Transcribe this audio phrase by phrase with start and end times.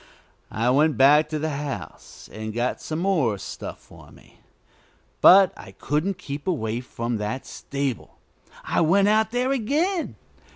[0.49, 4.39] I went back to the house and got some more stuff on me.
[5.21, 8.17] But I couldn't keep away from that stable.
[8.63, 10.15] I went out there again.